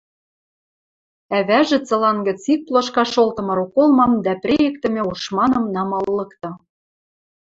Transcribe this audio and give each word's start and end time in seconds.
Ӓвӓжӹ 1.37 1.79
цылан 1.87 2.17
гӹц 2.27 2.41
ик 2.53 2.61
плошка 2.67 3.03
шолтымы 3.13 3.53
роколмам 3.57 4.11
дӓ 4.25 4.33
прейӹктӹмӹ 4.41 5.01
ушманым 5.11 5.65
намал 5.75 6.05
лыкты. 6.17 6.49